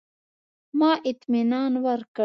[0.79, 2.19] ما اطمنان ورکړ.